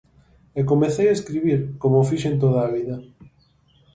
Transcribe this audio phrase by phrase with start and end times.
[0.59, 2.95] E comecei a escribir, como fixen toda a vida.